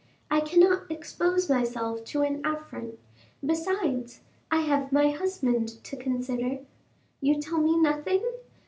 I 0.31 0.39
cannot 0.39 0.89
expose 0.91 1.47
myself 1.47 2.03
to 2.05 2.23
an 2.23 2.43
affront.... 2.43 2.97
besides, 3.45 4.21
I 4.49 4.61
have 4.61 4.91
my 4.91 5.11
husband 5.11 5.83
to 5.83 5.95
consider. 5.95 6.61
You 7.21 7.39
tell 7.39 7.59
me 7.59 7.77
nothing? 7.77 8.23